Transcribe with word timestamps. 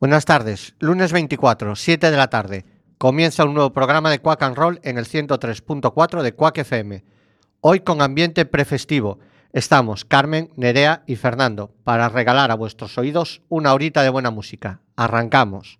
Buenas 0.00 0.24
tardes, 0.24 0.74
lunes 0.80 1.12
24, 1.12 1.76
7 1.76 2.10
de 2.10 2.16
la 2.16 2.28
tarde. 2.28 2.64
Comienza 2.98 3.44
un 3.44 3.54
nuevo 3.54 3.72
programa 3.72 4.10
de 4.10 4.18
Quack 4.18 4.42
and 4.42 4.56
Roll 4.56 4.80
en 4.82 4.98
el 4.98 5.06
103.4 5.06 6.22
de 6.22 6.34
Quack 6.34 6.58
FM. 6.58 7.04
Hoy 7.60 7.80
con 7.80 8.02
ambiente 8.02 8.44
prefestivo. 8.44 9.20
Estamos 9.52 10.04
Carmen, 10.04 10.50
Nerea 10.56 11.04
y 11.06 11.14
Fernando 11.14 11.72
para 11.84 12.08
regalar 12.08 12.50
a 12.50 12.56
vuestros 12.56 12.98
oídos 12.98 13.42
una 13.48 13.72
horita 13.72 14.02
de 14.02 14.10
buena 14.10 14.32
música. 14.32 14.80
Arrancamos. 14.96 15.78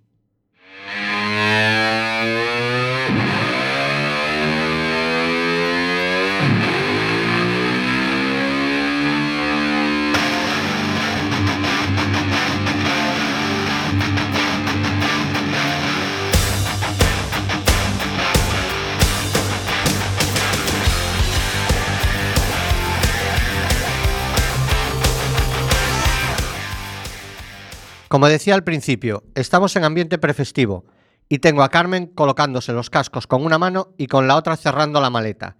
Como 28.14 28.28
decía 28.28 28.54
al 28.54 28.62
principio, 28.62 29.24
estamos 29.34 29.74
en 29.74 29.82
ambiente 29.82 30.18
prefestivo 30.18 30.84
y 31.28 31.40
tengo 31.40 31.64
a 31.64 31.68
Carmen 31.68 32.06
colocándose 32.06 32.72
los 32.72 32.88
cascos 32.88 33.26
con 33.26 33.44
una 33.44 33.58
mano 33.58 33.88
y 33.98 34.06
con 34.06 34.28
la 34.28 34.36
otra 34.36 34.56
cerrando 34.56 35.00
la 35.00 35.10
maleta. 35.10 35.56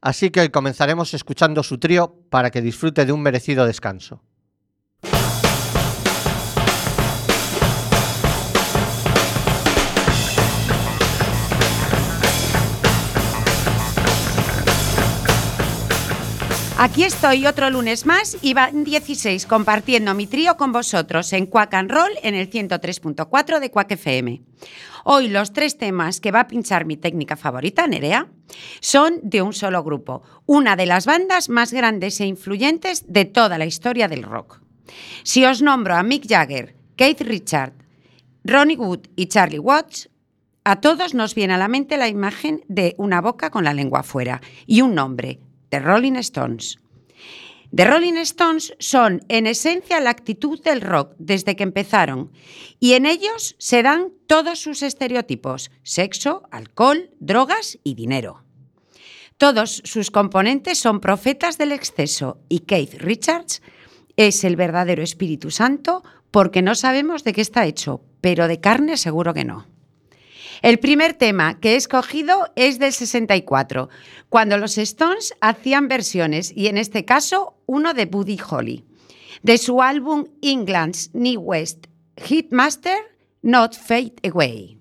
Así 0.00 0.30
que 0.30 0.40
hoy 0.40 0.48
comenzaremos 0.48 1.12
escuchando 1.12 1.62
su 1.62 1.76
trío 1.76 2.14
para 2.30 2.50
que 2.50 2.62
disfrute 2.62 3.04
de 3.04 3.12
un 3.12 3.20
merecido 3.20 3.66
descanso. 3.66 4.22
Aquí 16.80 17.02
estoy 17.02 17.44
otro 17.44 17.70
lunes 17.70 18.06
más 18.06 18.38
y 18.40 18.54
van 18.54 18.84
16 18.84 19.46
compartiendo 19.46 20.14
mi 20.14 20.28
trío 20.28 20.56
con 20.56 20.70
vosotros 20.70 21.32
en 21.32 21.46
Quack 21.46 21.74
and 21.74 21.90
Roll 21.90 22.12
en 22.22 22.36
el 22.36 22.48
103.4 22.48 23.58
de 23.58 23.70
Quack 23.72 23.90
FM. 23.90 24.42
Hoy 25.02 25.26
los 25.26 25.52
tres 25.52 25.76
temas 25.76 26.20
que 26.20 26.30
va 26.30 26.38
a 26.38 26.46
pinchar 26.46 26.84
mi 26.84 26.96
técnica 26.96 27.34
favorita, 27.36 27.88
Nerea, 27.88 28.28
son 28.78 29.18
de 29.24 29.42
un 29.42 29.54
solo 29.54 29.82
grupo, 29.82 30.22
una 30.46 30.76
de 30.76 30.86
las 30.86 31.04
bandas 31.04 31.48
más 31.48 31.72
grandes 31.72 32.20
e 32.20 32.26
influyentes 32.26 33.12
de 33.12 33.24
toda 33.24 33.58
la 33.58 33.66
historia 33.66 34.06
del 34.06 34.22
rock. 34.22 34.62
Si 35.24 35.44
os 35.44 35.60
nombro 35.60 35.96
a 35.96 36.04
Mick 36.04 36.28
Jagger, 36.28 36.76
Keith 36.94 37.22
Richard, 37.22 37.72
Ronnie 38.44 38.76
Wood 38.76 39.08
y 39.16 39.26
Charlie 39.26 39.58
Watts, 39.58 40.10
a 40.62 40.76
todos 40.76 41.12
nos 41.14 41.34
viene 41.34 41.54
a 41.54 41.58
la 41.58 41.66
mente 41.66 41.96
la 41.96 42.06
imagen 42.06 42.64
de 42.68 42.94
una 42.98 43.20
boca 43.20 43.50
con 43.50 43.64
la 43.64 43.74
lengua 43.74 44.00
afuera 44.00 44.40
y 44.64 44.82
un 44.82 44.94
nombre, 44.94 45.40
The 45.70 45.80
Rolling 45.80 46.16
Stones. 46.16 46.78
The 47.74 47.84
Rolling 47.84 48.16
Stones 48.16 48.74
son 48.78 49.22
en 49.28 49.46
esencia 49.46 50.00
la 50.00 50.10
actitud 50.10 50.62
del 50.62 50.80
rock 50.80 51.14
desde 51.18 51.54
que 51.54 51.64
empezaron 51.64 52.32
y 52.80 52.94
en 52.94 53.04
ellos 53.04 53.56
se 53.58 53.82
dan 53.82 54.12
todos 54.26 54.58
sus 54.58 54.82
estereotipos, 54.82 55.70
sexo, 55.82 56.42
alcohol, 56.50 57.10
drogas 57.20 57.78
y 57.84 57.94
dinero. 57.94 58.42
Todos 59.36 59.82
sus 59.84 60.10
componentes 60.10 60.78
son 60.78 61.00
profetas 61.00 61.58
del 61.58 61.72
exceso 61.72 62.40
y 62.48 62.60
Keith 62.60 62.94
Richards 62.94 63.62
es 64.16 64.42
el 64.44 64.56
verdadero 64.56 65.02
Espíritu 65.02 65.50
Santo 65.50 66.02
porque 66.30 66.62
no 66.62 66.74
sabemos 66.74 67.22
de 67.22 67.34
qué 67.34 67.42
está 67.42 67.66
hecho, 67.66 68.02
pero 68.20 68.48
de 68.48 68.60
carne 68.60 68.96
seguro 68.96 69.34
que 69.34 69.44
no. 69.44 69.66
El 70.62 70.78
primer 70.78 71.14
tema 71.14 71.60
que 71.60 71.72
he 71.72 71.76
escogido 71.76 72.52
es 72.56 72.78
del 72.78 72.92
64, 72.92 73.88
cuando 74.28 74.58
los 74.58 74.78
Stones 74.78 75.34
hacían 75.40 75.88
versiones, 75.88 76.52
y 76.54 76.66
en 76.66 76.78
este 76.78 77.04
caso 77.04 77.56
uno 77.66 77.94
de 77.94 78.06
Buddy 78.06 78.38
Holly, 78.48 78.84
de 79.42 79.58
su 79.58 79.82
álbum 79.82 80.26
England's 80.42 81.10
New 81.14 81.40
West 81.40 81.86
Hitmaster, 82.16 82.98
Not 83.42 83.76
Fade 83.76 84.14
Away. 84.24 84.77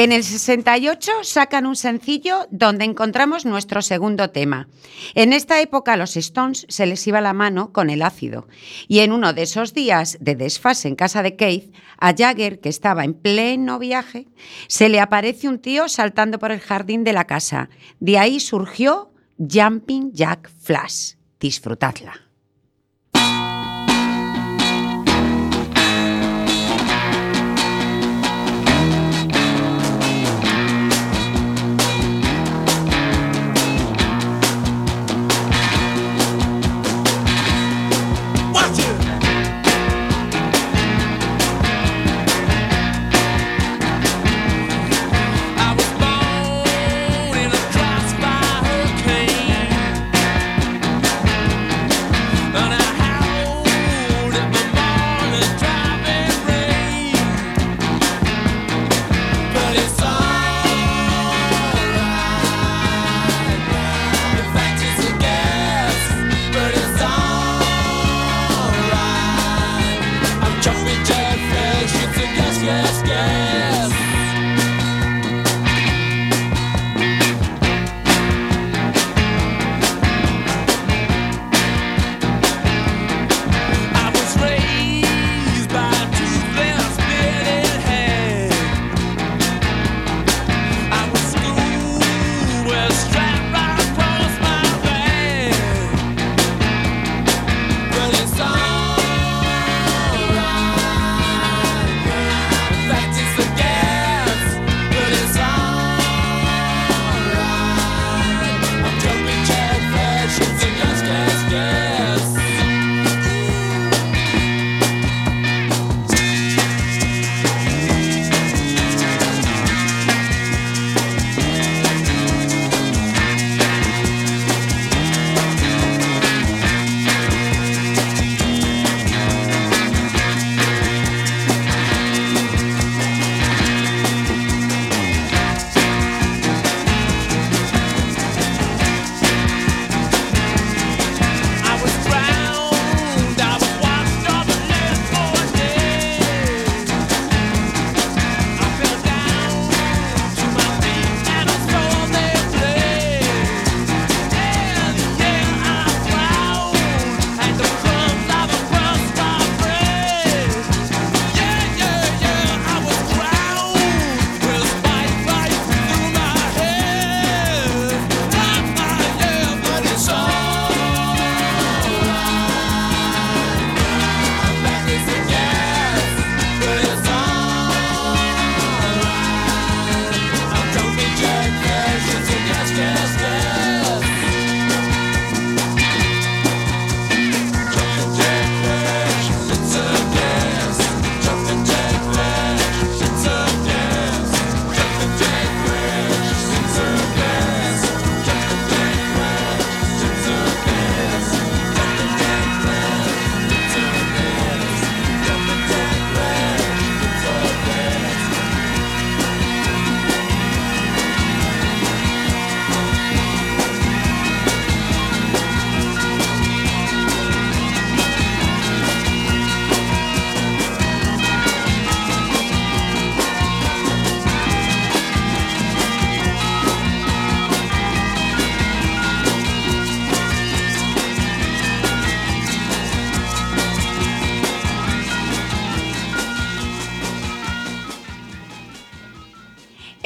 En 0.00 0.12
el 0.12 0.24
68 0.24 1.12
sacan 1.24 1.66
un 1.66 1.76
sencillo 1.76 2.46
donde 2.50 2.86
encontramos 2.86 3.44
nuestro 3.44 3.82
segundo 3.82 4.30
tema. 4.30 4.66
En 5.14 5.34
esta 5.34 5.60
época 5.60 5.92
a 5.92 5.98
los 5.98 6.16
Stones 6.16 6.64
se 6.70 6.86
les 6.86 7.06
iba 7.06 7.20
la 7.20 7.34
mano 7.34 7.70
con 7.74 7.90
el 7.90 8.00
ácido 8.00 8.48
y 8.88 9.00
en 9.00 9.12
uno 9.12 9.34
de 9.34 9.42
esos 9.42 9.74
días 9.74 10.16
de 10.18 10.36
desfase 10.36 10.88
en 10.88 10.96
casa 10.96 11.22
de 11.22 11.36
Keith, 11.36 11.74
a 11.98 12.14
Jagger, 12.16 12.60
que 12.60 12.70
estaba 12.70 13.04
en 13.04 13.12
pleno 13.12 13.78
viaje, 13.78 14.28
se 14.68 14.88
le 14.88 15.00
aparece 15.00 15.50
un 15.50 15.58
tío 15.58 15.86
saltando 15.86 16.38
por 16.38 16.50
el 16.50 16.60
jardín 16.60 17.04
de 17.04 17.12
la 17.12 17.26
casa. 17.26 17.68
De 17.98 18.16
ahí 18.16 18.40
surgió 18.40 19.12
Jumping 19.36 20.14
Jack 20.14 20.50
Flash. 20.62 21.16
Disfrutadla. 21.38 22.29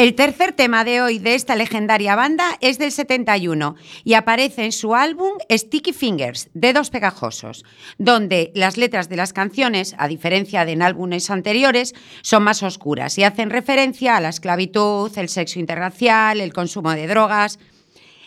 El 0.05 0.15
tercer 0.15 0.53
tema 0.53 0.85
de 0.85 1.01
hoy 1.01 1.19
de 1.19 1.35
esta 1.35 1.56
legendaria 1.56 2.15
banda 2.15 2.59
es 2.61 2.77
del 2.77 2.93
71 2.93 3.75
y 4.05 4.12
aparece 4.12 4.67
en 4.67 4.73
su 4.73 4.95
álbum 4.95 5.39
Sticky 5.51 5.95
Fingers, 5.95 6.51
Dedos 6.53 6.91
Pegajosos, 6.91 7.65
donde 7.97 8.53
las 8.55 8.77
letras 8.77 9.09
de 9.09 9.17
las 9.17 9.33
canciones, 9.33 9.95
a 9.97 10.06
diferencia 10.06 10.67
de 10.67 10.73
en 10.73 10.83
álbumes 10.83 11.31
anteriores, 11.31 11.95
son 12.21 12.43
más 12.43 12.62
oscuras 12.62 13.17
y 13.17 13.25
hacen 13.25 13.49
referencia 13.49 14.19
a 14.19 14.21
la 14.21 14.29
esclavitud, 14.29 15.11
el 15.17 15.31
sexo 15.31 15.59
interracial, 15.59 16.43
el 16.43 16.53
consumo 16.53 16.91
de 16.91 17.06
drogas. 17.06 17.59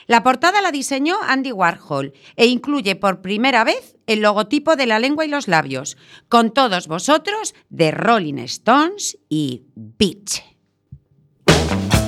La 0.07 0.23
portada 0.23 0.63
la 0.63 0.71
diseñó 0.71 1.17
Andy 1.27 1.51
Warhol 1.51 2.13
e 2.37 2.47
incluye 2.47 2.95
por 2.95 3.21
primera 3.21 3.63
vez 3.63 3.97
el 4.07 4.21
logotipo 4.21 4.77
de 4.77 4.87
la 4.87 4.97
lengua 4.97 5.27
y 5.27 5.29
los 5.29 5.47
labios, 5.47 5.95
con 6.27 6.55
todos 6.55 6.87
vosotros 6.87 7.53
de 7.69 7.91
Rolling 7.91 8.39
Stones 8.39 9.19
y 9.29 9.61
Beach. 9.75 10.56
Bye. 11.67 12.06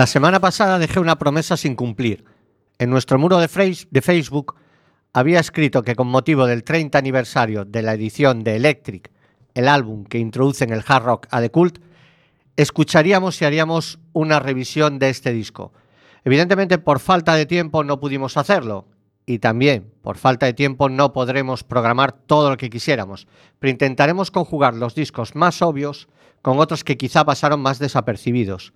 La 0.00 0.06
semana 0.06 0.40
pasada 0.40 0.78
dejé 0.78 0.98
una 0.98 1.18
promesa 1.18 1.58
sin 1.58 1.76
cumplir. 1.76 2.24
En 2.78 2.88
nuestro 2.88 3.18
muro 3.18 3.36
de, 3.36 3.48
Facebook 3.48 4.54
había 5.12 5.40
escrito 5.40 5.82
que 5.82 5.94
con 5.94 6.06
motivo 6.06 6.46
del 6.46 6.64
30 6.64 6.96
aniversario 6.96 7.66
de 7.66 7.82
la 7.82 7.92
edición 7.92 8.42
de 8.42 8.56
Electric, 8.56 9.10
el 9.52 9.68
álbum 9.68 10.04
que 10.04 10.16
introduce 10.16 10.64
en 10.64 10.72
el 10.72 10.82
hard 10.86 11.04
rock 11.04 11.26
a 11.30 11.42
The 11.42 11.50
Cult, 11.50 11.80
escucharíamos 12.56 13.42
y 13.42 13.44
haríamos 13.44 13.98
una 14.14 14.40
revisión 14.40 14.98
de 14.98 15.10
este 15.10 15.34
disco. 15.34 15.74
Evidentemente 16.24 16.78
por 16.78 16.98
falta 16.98 17.34
de 17.34 17.44
tiempo 17.44 17.84
no 17.84 18.00
pudimos 18.00 18.38
hacerlo 18.38 18.88
y 19.26 19.38
también 19.38 19.92
por 20.00 20.16
falta 20.16 20.46
de 20.46 20.54
tiempo 20.54 20.88
no 20.88 21.12
podremos 21.12 21.62
programar 21.62 22.12
todo 22.12 22.48
lo 22.48 22.56
que 22.56 22.70
quisiéramos, 22.70 23.28
pero 23.58 23.70
intentaremos 23.70 24.30
conjugar 24.30 24.72
los 24.72 24.94
discos 24.94 25.34
más 25.34 25.60
obvios 25.60 26.08
con 26.40 26.58
otros 26.58 26.84
que 26.84 26.96
quizá 26.96 27.26
pasaron 27.26 27.60
más 27.60 27.78
desapercibidos. 27.78 28.72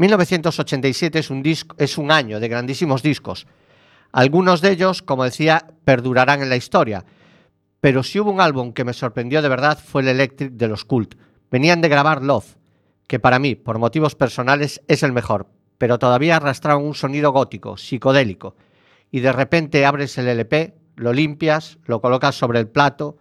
1987 0.00 1.18
es 1.18 1.28
un, 1.28 1.42
disco, 1.42 1.76
es 1.78 1.98
un 1.98 2.10
año 2.10 2.40
de 2.40 2.48
grandísimos 2.48 3.02
discos. 3.02 3.46
Algunos 4.12 4.62
de 4.62 4.70
ellos, 4.70 5.02
como 5.02 5.24
decía, 5.24 5.66
perdurarán 5.84 6.40
en 6.40 6.48
la 6.48 6.56
historia. 6.56 7.04
Pero 7.82 8.02
si 8.02 8.18
hubo 8.18 8.30
un 8.30 8.40
álbum 8.40 8.72
que 8.72 8.84
me 8.84 8.94
sorprendió 8.94 9.42
de 9.42 9.50
verdad 9.50 9.78
fue 9.78 10.00
el 10.00 10.08
Electric 10.08 10.52
de 10.52 10.68
los 10.68 10.86
Cult. 10.86 11.16
Venían 11.50 11.82
de 11.82 11.90
grabar 11.90 12.22
Love, 12.22 12.56
que 13.06 13.18
para 13.18 13.38
mí, 13.38 13.56
por 13.56 13.78
motivos 13.78 14.14
personales, 14.14 14.80
es 14.88 15.02
el 15.02 15.12
mejor, 15.12 15.48
pero 15.76 15.98
todavía 15.98 16.36
arrastraban 16.36 16.82
un 16.82 16.94
sonido 16.94 17.30
gótico, 17.30 17.76
psicodélico. 17.76 18.56
Y 19.10 19.20
de 19.20 19.32
repente 19.32 19.84
abres 19.84 20.16
el 20.16 20.28
LP, 20.28 20.78
lo 20.96 21.12
limpias, 21.12 21.78
lo 21.84 22.00
colocas 22.00 22.36
sobre 22.36 22.58
el 22.58 22.68
plato, 22.68 23.18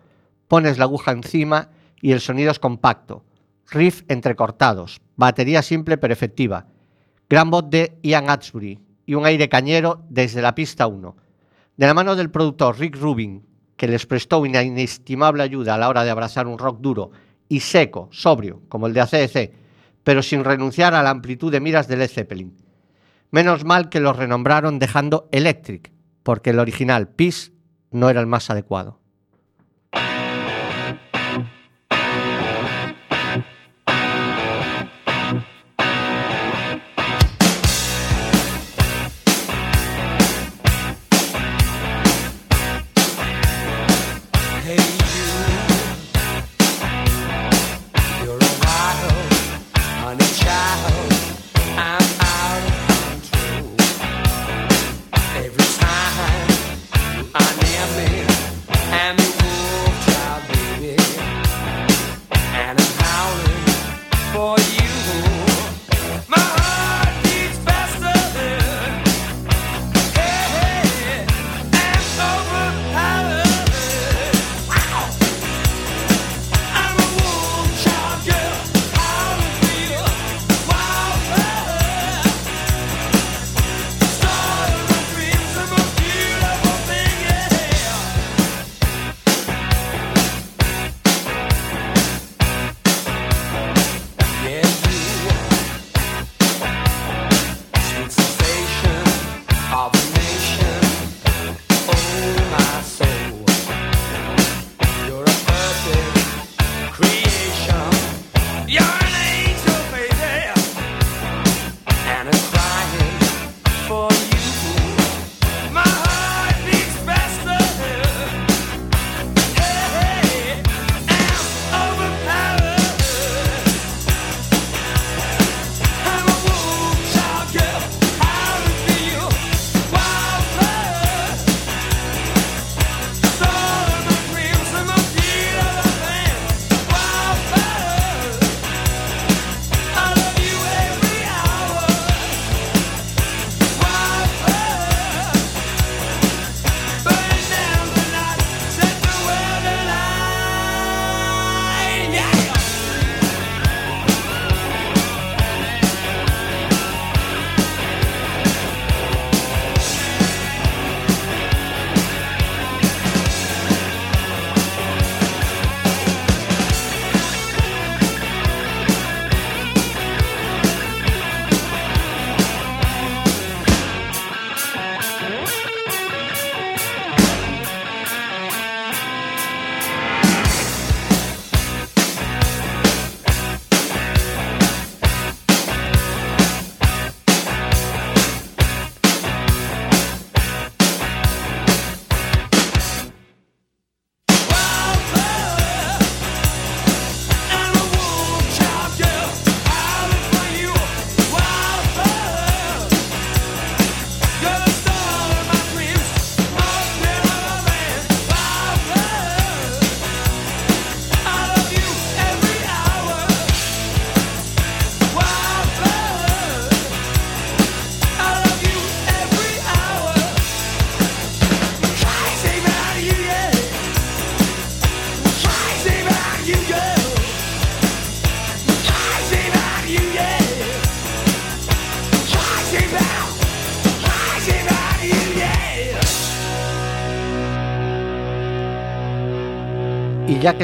pones 0.48 0.77
la 0.77 0.86
aguja 0.86 1.12
encima 1.12 1.71
y 2.01 2.13
el 2.13 2.21
sonido 2.21 2.51
es 2.51 2.59
compacto, 2.59 3.25
riff 3.69 4.03
entrecortados, 4.07 5.01
batería 5.19 5.61
simple 5.61 5.97
pero 5.97 6.13
efectiva, 6.13 6.65
gran 7.29 7.51
voz 7.51 7.69
de 7.69 7.99
Ian 8.03 8.29
Atsbury 8.29 8.79
y 9.05 9.15
un 9.15 9.25
aire 9.25 9.49
cañero 9.49 10.05
desde 10.09 10.41
la 10.41 10.55
pista 10.55 10.88
1. 10.88 11.15
De 11.75 11.85
la 11.85 11.93
mano 11.93 12.15
del 12.15 12.31
productor 12.31 12.79
Rick 12.79 12.95
Rubin, 12.95 13.45
que 13.75 13.89
les 13.89 14.05
prestó 14.05 14.39
una 14.39 14.63
inestimable 14.63 15.43
ayuda 15.43 15.75
a 15.75 15.77
la 15.77 15.89
hora 15.89 16.05
de 16.05 16.09
abrazar 16.09 16.47
un 16.47 16.57
rock 16.57 16.79
duro 16.79 17.11
y 17.49 17.59
seco, 17.59 18.07
sobrio, 18.11 18.61
como 18.69 18.88
el 18.88 18.93
de 18.93 19.01
ACDC, 19.01 19.53
pero 20.05 20.23
sin 20.23 20.45
renunciar 20.45 20.93
a 20.93 21.03
la 21.03 21.09
amplitud 21.09 21.51
de 21.51 21.59
miras 21.59 21.89
de 21.89 21.97
Led 21.97 22.09
Zeppelin. 22.09 22.55
Menos 23.29 23.65
mal 23.65 23.89
que 23.89 23.99
lo 23.99 24.13
renombraron 24.13 24.79
dejando 24.79 25.27
Electric, 25.33 25.91
porque 26.23 26.51
el 26.51 26.59
original 26.59 27.09
Peace 27.09 27.51
no 27.91 28.09
era 28.09 28.21
el 28.21 28.27
más 28.27 28.49
adecuado. 28.49 29.01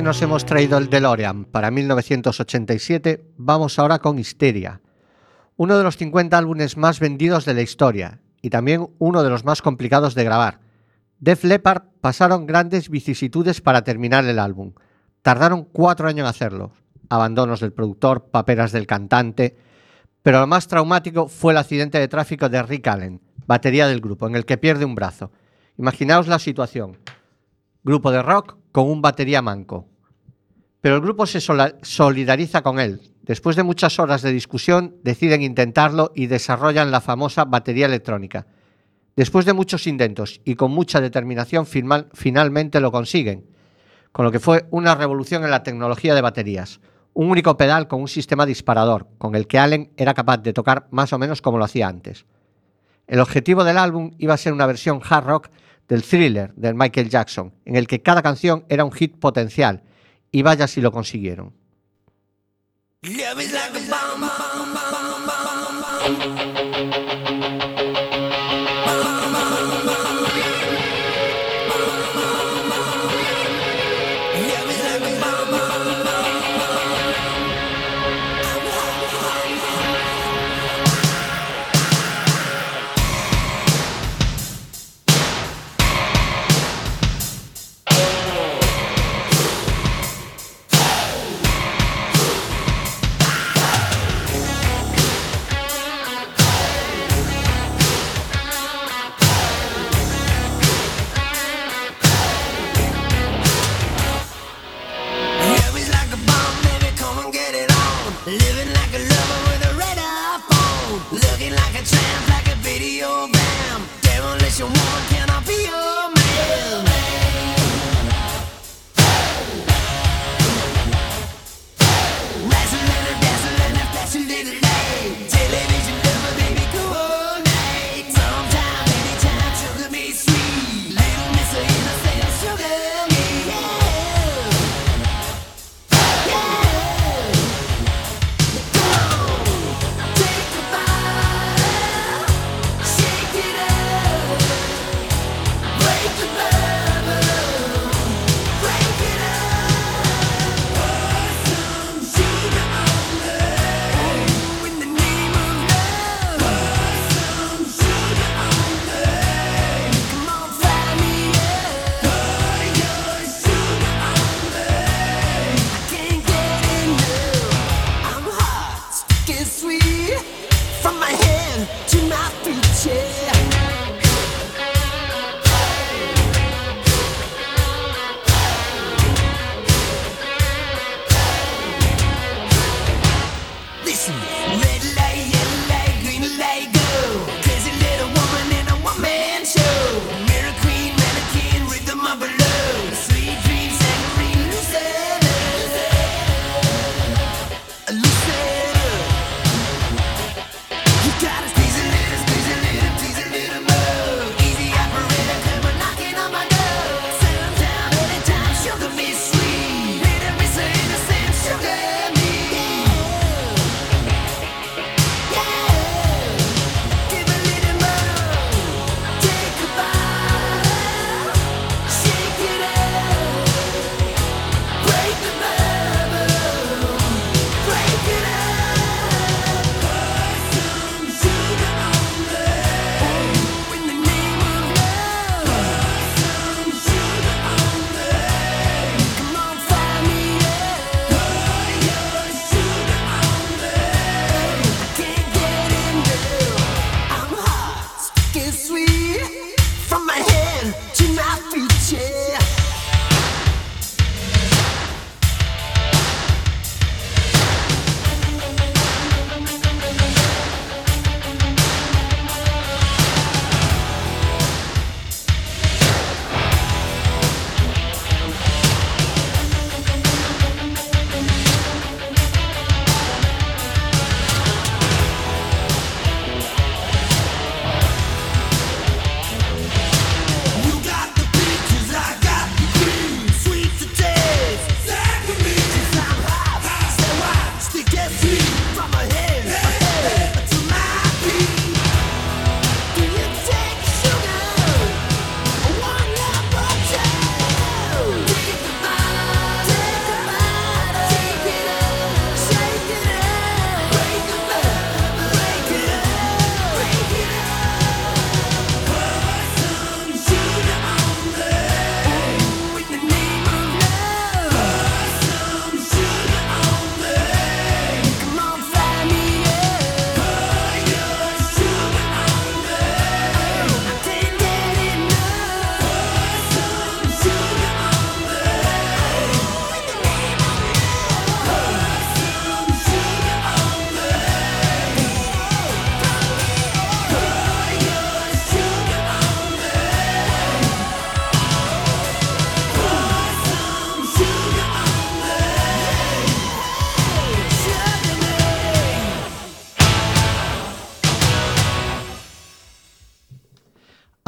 Nos 0.05 0.21
hemos 0.21 0.45
traído 0.45 0.77
el 0.77 0.88
DeLorean 0.88 1.45
para 1.45 1.71
1987, 1.71 3.25
vamos 3.38 3.79
ahora 3.79 3.97
con 3.97 4.19
Histeria, 4.19 4.80
uno 5.58 5.80
de 5.80 5.84
los 5.84 5.97
50 5.97 6.38
álbumes 6.38 6.77
más 6.77 6.99
vendidos 6.99 7.43
de 7.45 7.56
la 7.56 7.63
historia 7.63 8.19
y 8.39 8.51
también 8.51 8.88
uno 8.99 9.23
de 9.23 9.32
los 9.32 9.45
más 9.45 9.63
complicados 9.63 10.13
de 10.13 10.23
grabar. 10.23 10.60
Def 11.17 11.43
Leppard 11.43 11.86
pasaron 12.01 12.45
grandes 12.45 12.89
vicisitudes 12.89 13.62
para 13.62 13.84
terminar 13.84 14.25
el 14.25 14.38
álbum. 14.38 14.73
Tardaron 15.23 15.63
cuatro 15.63 16.08
años 16.08 16.25
en 16.25 16.27
hacerlo. 16.27 16.71
Abandonos 17.10 17.60
del 17.60 17.73
productor, 17.73 18.25
paperas 18.30 18.71
del 18.71 18.86
cantante. 18.86 19.58
Pero 20.21 20.39
lo 20.39 20.45
más 20.45 20.67
traumático 20.67 21.27
fue 21.27 21.53
el 21.53 21.58
accidente 21.58 21.97
de 21.97 22.08
tráfico 22.08 22.47
de 22.47 22.62
Rick 22.62 22.88
Allen, 22.88 23.21
batería 23.47 23.88
del 23.88 24.01
grupo, 24.01 24.27
en 24.27 24.36
el 24.36 24.45
que 24.45 24.60
pierde 24.60 24.86
un 24.86 24.93
brazo. 24.93 25.32
Imaginaos 25.80 26.27
la 26.27 26.38
situación. 26.38 26.99
Grupo 27.84 28.12
de 28.12 28.21
rock 28.21 28.58
con 28.71 28.88
un 28.88 29.01
batería 29.01 29.41
manco. 29.41 29.88
Pero 30.86 30.98
el 30.98 31.02
grupo 31.02 31.26
se 31.26 31.41
solidariza 31.41 32.62
con 32.62 32.80
él. 32.80 33.02
Después 33.24 33.56
de 33.56 33.63
muchas 33.63 33.98
horas 33.98 34.21
de 34.21 34.32
discusión, 34.32 34.98
deciden 35.02 35.41
intentarlo 35.41 36.12
y 36.13 36.28
desarrollan 36.28 36.91
la 36.91 37.02
famosa 37.02 37.43
batería 37.43 37.88
electrónica. 37.88 38.45
Después 39.15 39.45
de 39.45 39.54
muchos 39.54 39.88
intentos 39.88 40.41
y 40.45 40.54
con 40.54 40.69
mucha 40.69 41.02
determinación, 41.02 41.65
finalmente 41.65 42.80
lo 42.80 42.91
consiguen, 42.91 43.48
con 44.12 44.26
lo 44.26 44.32
que 44.32 44.39
fue 44.39 44.67
una 44.69 44.93
revolución 44.93 45.43
en 45.43 45.50
la 45.50 45.63
tecnología 45.63 46.13
de 46.13 46.21
baterías. 46.21 46.80
Un 47.15 47.32
único 47.32 47.58
pedal 47.58 47.88
con 47.88 48.02
un 48.02 48.08
sistema 48.08 48.45
disparador, 48.45 49.08
con 49.17 49.34
el 49.34 49.48
que 49.48 49.58
Allen 49.58 49.91
era 49.98 50.13
capaz 50.13 50.38
de 50.38 50.54
tocar 50.54 50.88
más 50.91 51.12
o 51.13 51.17
menos 51.17 51.41
como 51.41 51.58
lo 51.58 51.65
hacía 51.65 51.88
antes. 51.88 52.28
El 53.08 53.21
objetivo 53.21 53.63
del 53.63 53.80
álbum 53.80 54.12
iba 54.19 54.36
a 54.36 54.38
ser 54.38 54.54
una 54.54 54.67
versión 54.67 55.02
hard 55.04 55.26
rock 55.26 55.50
del 55.88 56.04
thriller 56.04 56.54
de 56.54 56.76
Michael 56.76 57.10
Jackson, 57.10 57.56
en 57.65 57.76
el 57.76 57.88
que 57.88 58.04
cada 58.04 58.21
canción 58.21 58.65
era 58.69 58.86
un 58.86 58.91
hit 58.91 59.17
potencial, 59.17 59.82
y 60.36 60.41
vaya 60.41 60.67
si 60.67 60.82
lo 60.82 60.91
consiguieron. 60.91 61.54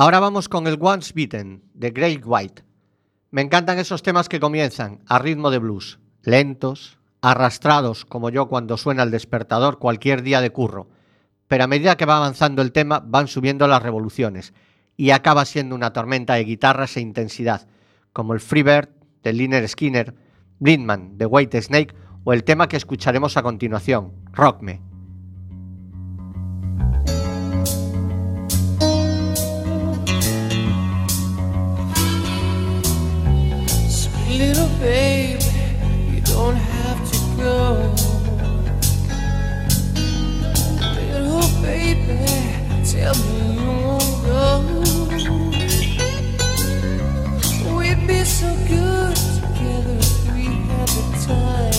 Ahora 0.07 0.21
vamos 0.21 0.47
con 0.47 0.67
el 0.67 0.77
Once 0.79 1.11
Beaten 1.13 1.63
de 1.73 1.91
Great 1.91 2.21
White. 2.23 2.63
Me 3.29 3.41
encantan 3.41 3.77
esos 3.77 4.03
temas 4.03 4.29
que 4.29 4.39
comienzan 4.39 5.01
a 5.05 5.19
ritmo 5.19 5.51
de 5.51 5.59
blues, 5.59 5.99
lentos, 6.23 6.97
arrastrados 7.19 8.05
como 8.05 8.29
yo 8.29 8.47
cuando 8.47 8.77
suena 8.77 9.03
el 9.03 9.11
despertador 9.11 9.79
cualquier 9.79 10.21
día 10.21 10.39
de 10.39 10.49
curro. 10.49 10.87
Pero 11.49 11.65
a 11.65 11.67
medida 11.67 11.97
que 11.97 12.05
va 12.05 12.15
avanzando 12.15 12.61
el 12.61 12.71
tema 12.71 13.03
van 13.05 13.27
subiendo 13.27 13.67
las 13.67 13.83
revoluciones 13.83 14.53
y 14.95 15.09
acaba 15.09 15.43
siendo 15.43 15.75
una 15.75 15.91
tormenta 15.91 16.35
de 16.35 16.45
guitarras 16.45 16.95
e 16.95 17.01
intensidad, 17.01 17.67
como 18.13 18.33
el 18.33 18.39
Freebird 18.39 18.87
de 19.23 19.33
Liner 19.33 19.67
Skinner, 19.67 20.15
Blindman 20.59 21.17
de 21.17 21.25
White 21.25 21.61
Snake 21.61 21.93
o 22.23 22.31
el 22.31 22.45
tema 22.45 22.69
que 22.69 22.77
escucharemos 22.77 23.35
a 23.35 23.43
continuación, 23.43 24.13
Rock 24.31 24.61
Me. 24.61 24.86
Baby, 34.79 35.43
you 36.11 36.21
don't 36.21 36.55
have 36.55 37.11
to 37.11 37.17
go. 37.37 37.93
Little 41.11 41.49
baby, 41.61 42.19
tell 42.85 43.15
me 43.15 43.31
you 43.59 43.71
won't 43.87 44.17
go. 44.25 44.43
We'd 47.77 48.01
be 48.07 48.19
so 48.23 48.49
good 48.67 49.15
together 49.15 49.99
we 50.33 50.43
had 50.45 50.89
the 50.89 51.03
time. 51.25 51.76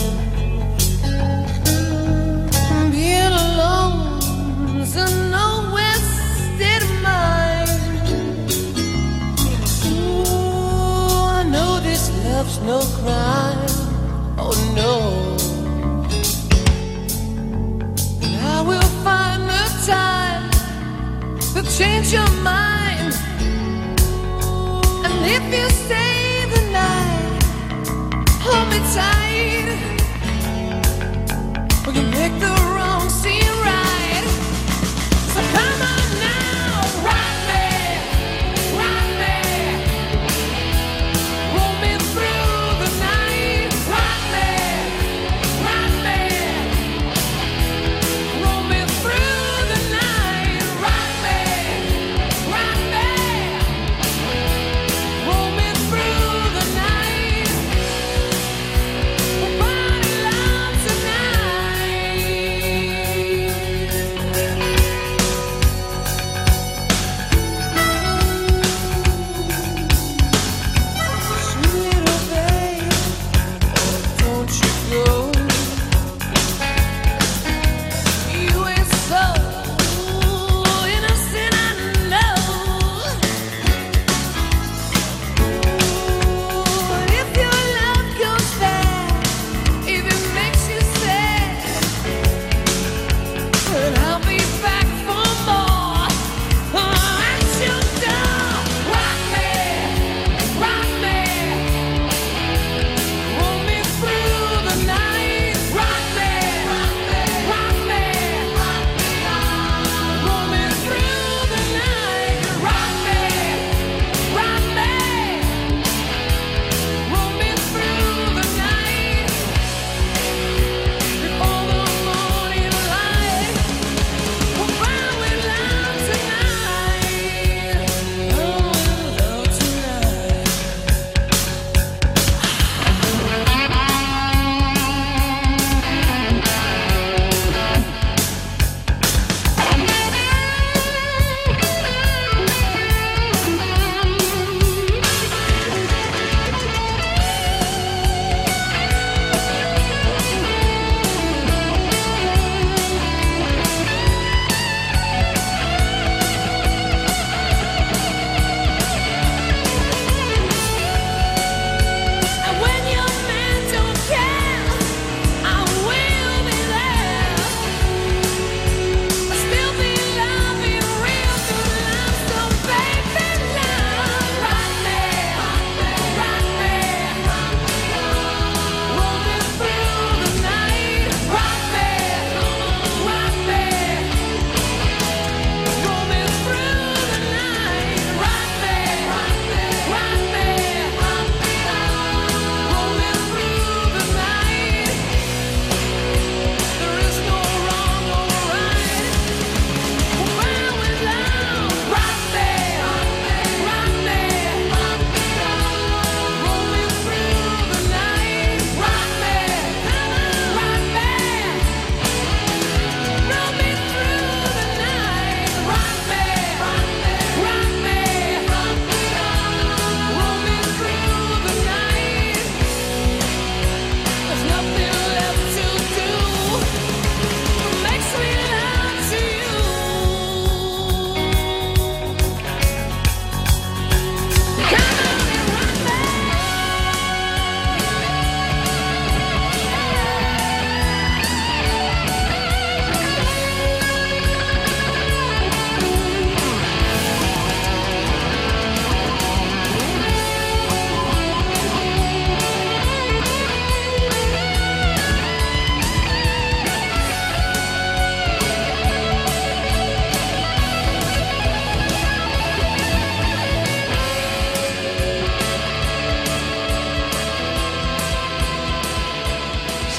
No 12.68 12.80
crime. 13.00 13.66
Oh 14.36 14.54
no. 14.76 14.92
And 18.22 18.36
I 18.36 18.60
will 18.60 18.90
find 19.06 19.42
the 19.54 19.64
time 19.92 20.50
to 21.54 21.60
change 21.78 22.12
your 22.12 22.30
mind. 22.42 23.14
And 25.06 25.16
if 25.36 25.44
you 25.56 25.66
stay 25.82 26.44
the 26.54 26.62
night, 26.80 27.42
hold 28.44 28.66
me 28.72 28.78
tight. 28.96 29.68
We 31.86 31.90
can 31.94 32.10
make 32.10 32.34
the 32.38 32.67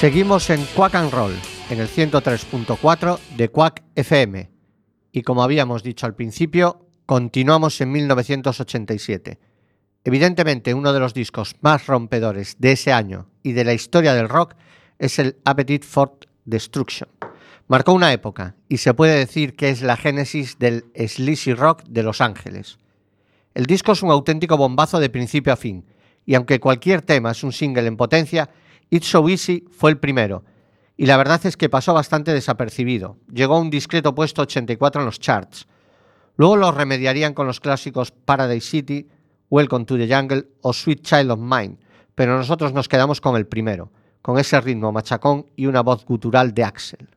Seguimos 0.00 0.48
en 0.48 0.64
Quack 0.74 0.94
and 0.94 1.12
Roll, 1.12 1.34
en 1.68 1.78
el 1.78 1.86
103.4 1.86 3.18
de 3.36 3.50
Quack 3.50 3.82
FM. 3.94 4.48
Y 5.12 5.20
como 5.20 5.42
habíamos 5.42 5.82
dicho 5.82 6.06
al 6.06 6.14
principio, 6.14 6.86
continuamos 7.04 7.78
en 7.82 7.92
1987. 7.92 9.38
Evidentemente, 10.02 10.72
uno 10.72 10.94
de 10.94 11.00
los 11.00 11.12
discos 11.12 11.54
más 11.60 11.86
rompedores 11.86 12.56
de 12.58 12.72
ese 12.72 12.94
año 12.94 13.28
y 13.42 13.52
de 13.52 13.64
la 13.64 13.74
historia 13.74 14.14
del 14.14 14.30
rock 14.30 14.54
es 14.98 15.18
el 15.18 15.36
Appetite 15.44 15.86
for 15.86 16.18
Destruction. 16.46 17.10
Marcó 17.68 17.92
una 17.92 18.14
época 18.14 18.56
y 18.70 18.78
se 18.78 18.94
puede 18.94 19.18
decir 19.18 19.54
que 19.54 19.68
es 19.68 19.82
la 19.82 19.98
génesis 19.98 20.58
del 20.58 20.86
sleazy 20.94 21.52
rock 21.52 21.82
de 21.84 22.04
Los 22.04 22.22
Ángeles. 22.22 22.78
El 23.52 23.66
disco 23.66 23.92
es 23.92 24.02
un 24.02 24.10
auténtico 24.10 24.56
bombazo 24.56 24.98
de 24.98 25.10
principio 25.10 25.52
a 25.52 25.56
fin, 25.56 25.84
y 26.24 26.36
aunque 26.36 26.58
cualquier 26.58 27.02
tema 27.02 27.32
es 27.32 27.44
un 27.44 27.52
single 27.52 27.86
en 27.86 27.98
potencia, 27.98 28.48
It's 28.90 29.06
So 29.06 29.28
Easy 29.28 29.64
fue 29.70 29.90
el 29.90 29.98
primero, 29.98 30.44
y 30.96 31.06
la 31.06 31.16
verdad 31.16 31.40
es 31.46 31.56
que 31.56 31.68
pasó 31.68 31.94
bastante 31.94 32.32
desapercibido. 32.32 33.16
Llegó 33.32 33.54
a 33.54 33.60
un 33.60 33.70
discreto 33.70 34.14
puesto 34.14 34.42
84 34.42 35.00
en 35.00 35.06
los 35.06 35.20
charts. 35.20 35.66
Luego 36.36 36.56
lo 36.56 36.72
remediarían 36.72 37.32
con 37.32 37.46
los 37.46 37.60
clásicos 37.60 38.10
Paradise 38.10 38.68
City, 38.68 39.08
Welcome 39.48 39.84
to 39.84 39.96
the 39.96 40.12
Jungle 40.12 40.48
o 40.62 40.72
Sweet 40.72 41.02
Child 41.02 41.30
of 41.30 41.38
Mine, 41.40 41.78
pero 42.14 42.36
nosotros 42.36 42.72
nos 42.72 42.88
quedamos 42.88 43.20
con 43.20 43.36
el 43.36 43.46
primero, 43.46 43.92
con 44.22 44.38
ese 44.38 44.60
ritmo 44.60 44.92
machacón 44.92 45.46
y 45.56 45.66
una 45.66 45.82
voz 45.82 46.04
gutural 46.04 46.52
de 46.52 46.64
Axel. 46.64 47.08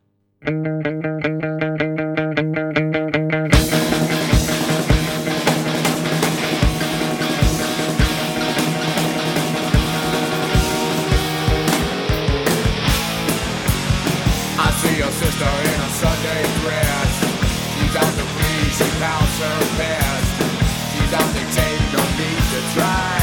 Pounds 19.44 19.68
her 19.68 19.78
best. 19.78 20.30
She's 20.92 21.12
out 21.12 21.34
dictating, 21.34 21.92
no 21.92 22.02
need 22.18 22.42
to 22.52 22.74
try. 22.74 23.13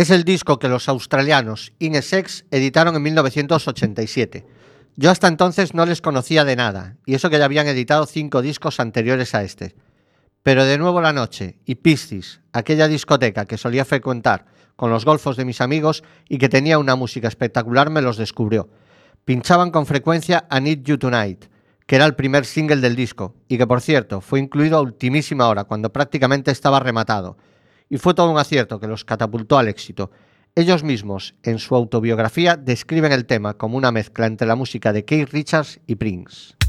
Es 0.00 0.08
el 0.08 0.24
disco 0.24 0.58
que 0.58 0.68
los 0.70 0.88
australianos 0.88 1.74
Inesex 1.78 2.46
editaron 2.50 2.96
en 2.96 3.02
1987. 3.02 4.46
Yo 4.96 5.10
hasta 5.10 5.28
entonces 5.28 5.74
no 5.74 5.84
les 5.84 6.00
conocía 6.00 6.44
de 6.46 6.56
nada, 6.56 6.96
y 7.04 7.14
eso 7.14 7.28
que 7.28 7.38
ya 7.38 7.44
habían 7.44 7.66
editado 7.66 8.06
cinco 8.06 8.40
discos 8.40 8.80
anteriores 8.80 9.34
a 9.34 9.42
este. 9.42 9.74
Pero 10.42 10.64
de 10.64 10.78
nuevo 10.78 11.02
la 11.02 11.12
noche 11.12 11.58
y 11.66 11.74
Piscis, 11.74 12.40
aquella 12.52 12.88
discoteca 12.88 13.44
que 13.44 13.58
solía 13.58 13.84
frecuentar 13.84 14.46
con 14.74 14.90
los 14.90 15.04
golfos 15.04 15.36
de 15.36 15.44
mis 15.44 15.60
amigos 15.60 16.02
y 16.30 16.38
que 16.38 16.48
tenía 16.48 16.78
una 16.78 16.96
música 16.96 17.28
espectacular, 17.28 17.90
me 17.90 18.00
los 18.00 18.16
descubrió. 18.16 18.70
Pinchaban 19.26 19.70
con 19.70 19.84
frecuencia 19.84 20.46
a 20.48 20.60
Need 20.60 20.82
You 20.82 20.96
Tonight, 20.96 21.44
que 21.86 21.96
era 21.96 22.06
el 22.06 22.14
primer 22.14 22.46
single 22.46 22.80
del 22.80 22.96
disco, 22.96 23.34
y 23.48 23.58
que 23.58 23.66
por 23.66 23.82
cierto 23.82 24.22
fue 24.22 24.40
incluido 24.40 24.78
a 24.78 24.80
ultimísima 24.80 25.46
hora, 25.46 25.64
cuando 25.64 25.92
prácticamente 25.92 26.50
estaba 26.50 26.80
rematado. 26.80 27.36
Y 27.90 27.98
fue 27.98 28.14
todo 28.14 28.30
un 28.30 28.38
acierto 28.38 28.78
que 28.78 28.86
los 28.86 29.04
catapultó 29.04 29.58
al 29.58 29.68
éxito. 29.68 30.12
Ellos 30.54 30.84
mismos, 30.84 31.34
en 31.42 31.58
su 31.58 31.74
autobiografía, 31.74 32.56
describen 32.56 33.12
el 33.12 33.26
tema 33.26 33.54
como 33.54 33.76
una 33.76 33.90
mezcla 33.90 34.26
entre 34.26 34.46
la 34.46 34.54
música 34.54 34.92
de 34.92 35.04
Keith 35.04 35.30
Richards 35.30 35.80
y 35.86 35.96
Prince. 35.96 36.59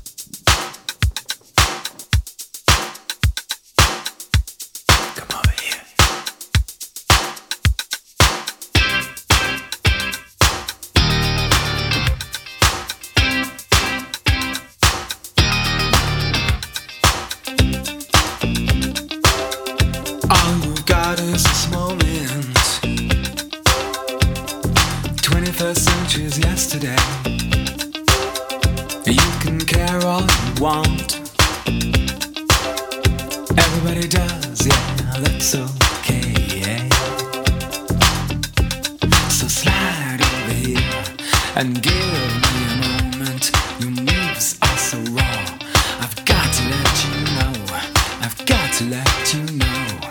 Know. 49.51 50.10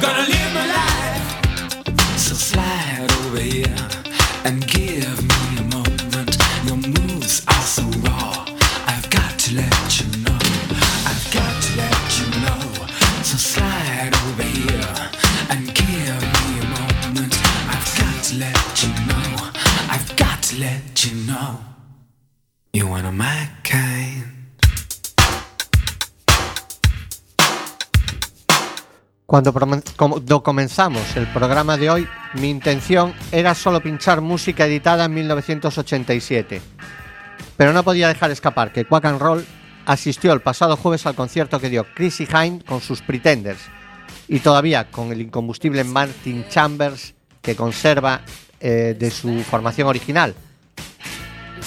Gonna 0.00 0.26
live 0.28 0.54
my 0.54 0.66
life. 0.66 1.26
So 2.16 2.34
slide 2.34 3.10
over 3.20 3.38
here 3.38 3.88
and 4.44 4.66
give 4.66 5.22
me 5.30 5.58
a 5.58 5.64
moment. 5.76 6.36
Your 6.64 6.76
moves 6.76 7.44
are 7.46 7.66
so 7.76 7.82
raw. 8.00 8.46
I've 8.86 9.10
got 9.10 9.38
to 9.40 9.54
let 9.56 10.00
you 10.00 10.06
know. 10.24 10.38
I've 11.10 11.26
got 11.32 11.62
to 11.64 11.76
let 11.76 12.18
you 12.18 12.26
know. 12.40 12.62
So 13.22 13.36
slide 13.36 14.14
over 14.24 14.42
here 14.42 14.96
and 15.50 15.66
give 15.74 16.22
me 16.34 16.48
a 16.58 16.68
moment. 16.78 17.34
I've 17.68 17.90
got 18.00 18.24
to 18.24 18.36
let 18.36 18.82
you 18.82 18.88
know. 19.06 19.50
I've 19.90 20.16
got 20.16 20.42
to 20.44 20.60
let 20.60 21.04
you 21.04 21.14
know. 21.26 21.58
One 22.90 23.04
of 23.04 23.14
my 23.14 23.48
kind. 23.62 23.89
Cuando, 29.30 30.42
comenzamos 30.42 31.16
el 31.16 31.28
programa 31.28 31.76
de 31.76 31.88
hoy, 31.88 32.08
mi 32.34 32.50
intención 32.50 33.14
era 33.30 33.54
solo 33.54 33.80
pinchar 33.80 34.20
música 34.20 34.66
editada 34.66 35.04
en 35.04 35.14
1987. 35.14 36.60
Pero 37.56 37.72
no 37.72 37.84
podía 37.84 38.08
dejar 38.08 38.32
escapar 38.32 38.72
que 38.72 38.84
Quack 38.86 39.04
and 39.04 39.20
Roll 39.20 39.46
asistió 39.86 40.32
el 40.32 40.40
pasado 40.40 40.76
jueves 40.76 41.06
al 41.06 41.14
concierto 41.14 41.60
que 41.60 41.70
dio 41.70 41.86
Chrissy 41.94 42.26
Hine 42.26 42.64
con 42.64 42.80
sus 42.80 43.02
Pretenders 43.02 43.60
y 44.26 44.40
todavía 44.40 44.90
con 44.90 45.12
el 45.12 45.20
incombustible 45.20 45.84
Martin 45.84 46.48
Chambers 46.48 47.14
que 47.40 47.54
conserva 47.54 48.22
eh, 48.58 48.96
de 48.98 49.12
su 49.12 49.44
formación 49.44 49.86
original. 49.86 50.34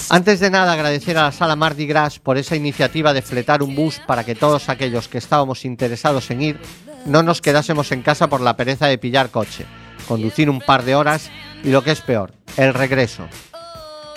Antes 0.09 0.41
de 0.41 0.49
nada, 0.49 0.73
agradecer 0.73 1.17
a 1.17 1.23
la 1.23 1.31
sala 1.31 1.55
Mardi 1.55 1.87
Gras 1.87 2.19
por 2.19 2.37
esa 2.37 2.57
iniciativa 2.57 3.13
de 3.13 3.21
fletar 3.21 3.63
un 3.63 3.73
bus 3.73 4.01
para 4.05 4.25
que 4.25 4.35
todos 4.35 4.67
aquellos 4.67 5.07
que 5.07 5.19
estábamos 5.19 5.63
interesados 5.63 6.29
en 6.29 6.41
ir 6.41 6.59
no 7.05 7.23
nos 7.23 7.41
quedásemos 7.41 7.91
en 7.91 8.01
casa 8.01 8.27
por 8.27 8.41
la 8.41 8.55
pereza 8.55 8.87
de 8.87 8.97
pillar 8.97 9.29
coche, 9.29 9.65
conducir 10.07 10.49
un 10.49 10.59
par 10.59 10.83
de 10.83 10.95
horas 10.95 11.29
y 11.63 11.69
lo 11.69 11.83
que 11.83 11.91
es 11.91 12.01
peor, 12.01 12.33
el 12.57 12.73
regreso. 12.73 13.27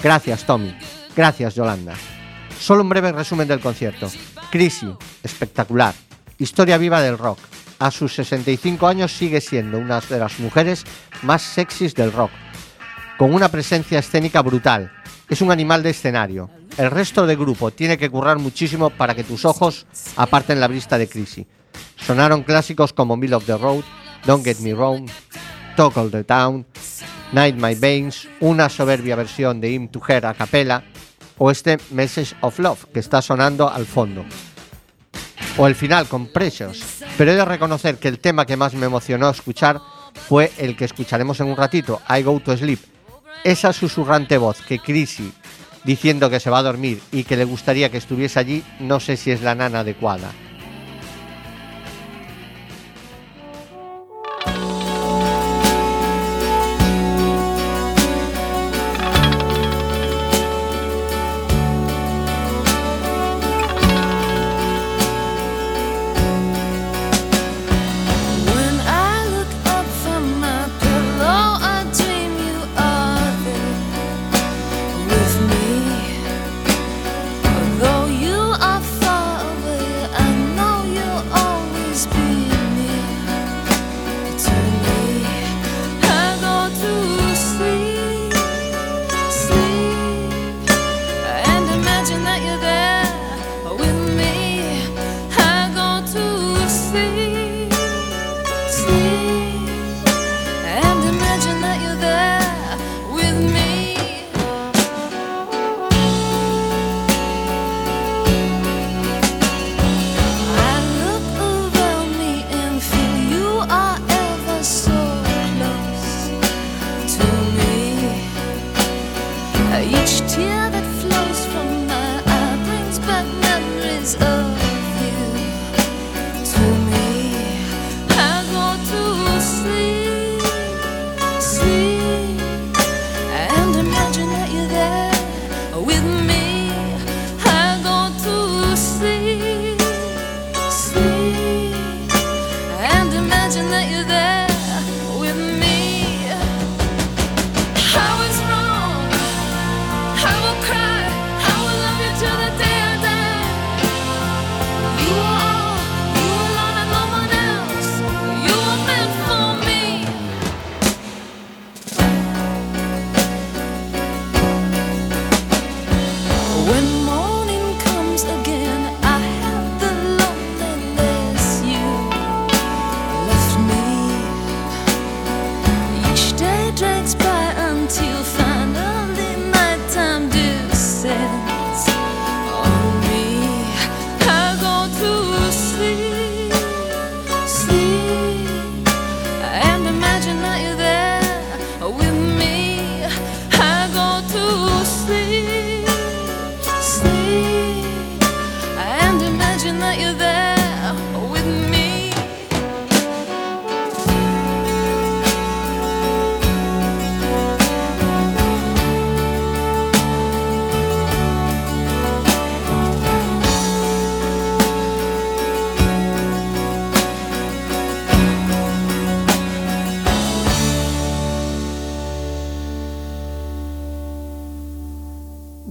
Gracias, 0.02 0.44
Tommy. 0.44 0.76
Gracias, 1.16 1.54
Yolanda. 1.54 1.94
Solo 2.58 2.82
un 2.82 2.88
breve 2.88 3.12
resumen 3.12 3.48
del 3.48 3.60
concierto. 3.60 4.10
Crisi, 4.50 4.88
espectacular. 5.22 5.94
Historia 6.38 6.78
viva 6.78 7.00
del 7.00 7.18
rock. 7.18 7.38
A 7.78 7.90
sus 7.90 8.14
65 8.14 8.86
años 8.86 9.12
sigue 9.12 9.40
siendo 9.40 9.78
una 9.78 10.00
de 10.00 10.18
las 10.18 10.38
mujeres 10.38 10.84
más 11.22 11.42
sexys 11.42 11.94
del 11.94 12.12
rock 12.12 12.30
con 13.16 13.32
una 13.32 13.48
presencia 13.48 13.98
escénica 13.98 14.42
brutal. 14.42 14.92
Es 15.28 15.40
un 15.40 15.50
animal 15.50 15.82
de 15.82 15.90
escenario. 15.90 16.50
El 16.76 16.90
resto 16.90 17.26
del 17.26 17.36
grupo 17.36 17.70
tiene 17.70 17.96
que 17.96 18.10
currar 18.10 18.38
muchísimo 18.38 18.90
para 18.90 19.14
que 19.14 19.24
tus 19.24 19.44
ojos 19.44 19.86
aparten 20.16 20.60
la 20.60 20.68
vista 20.68 20.98
de 20.98 21.08
Chrissy. 21.08 21.46
Sonaron 21.96 22.42
clásicos 22.42 22.92
como 22.92 23.16
Middle 23.16 23.36
of 23.36 23.46
the 23.46 23.56
Road, 23.56 23.84
Don't 24.24 24.44
Get 24.44 24.58
Me 24.60 24.74
Wrong, 24.74 25.08
Talk 25.76 25.94
the 26.10 26.24
Town, 26.24 26.66
Night 27.32 27.56
My 27.56 27.74
Veins, 27.74 28.28
una 28.40 28.68
soberbia 28.68 29.16
versión 29.16 29.60
de 29.60 29.72
Him 29.72 29.88
to 29.88 30.00
Her 30.06 30.26
a 30.26 30.34
capella, 30.34 30.84
o 31.38 31.50
este 31.50 31.78
Message 31.90 32.34
of 32.40 32.58
Love 32.58 32.86
que 32.92 33.00
está 33.00 33.20
sonando 33.20 33.68
al 33.70 33.86
fondo. 33.86 34.24
O 35.58 35.66
el 35.66 35.74
final 35.74 36.06
con 36.06 36.26
Precious. 36.28 37.02
Pero 37.16 37.32
he 37.32 37.34
de 37.34 37.44
reconocer 37.44 37.96
que 37.96 38.08
el 38.08 38.18
tema 38.18 38.46
que 38.46 38.56
más 38.56 38.74
me 38.74 38.86
emocionó 38.86 39.28
escuchar 39.30 39.80
fue 40.28 40.52
el 40.58 40.76
que 40.76 40.84
escucharemos 40.84 41.40
en 41.40 41.48
un 41.48 41.56
ratito, 41.56 42.00
I 42.08 42.22
Go 42.22 42.40
to 42.40 42.56
Sleep. 42.56 42.80
Esa 43.44 43.72
susurrante 43.72 44.38
voz 44.38 44.60
que 44.62 44.78
Chrissy 44.78 45.32
diciendo 45.84 46.28
que 46.28 46.40
se 46.40 46.50
va 46.50 46.58
a 46.58 46.62
dormir 46.64 47.00
y 47.12 47.24
que 47.24 47.36
le 47.36 47.44
gustaría 47.44 47.90
que 47.90 47.98
estuviese 47.98 48.38
allí, 48.38 48.64
no 48.80 48.98
sé 48.98 49.16
si 49.16 49.30
es 49.30 49.40
la 49.40 49.54
nana 49.54 49.80
adecuada. 49.80 50.32